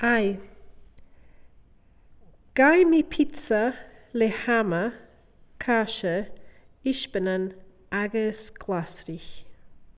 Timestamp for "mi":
2.84-3.02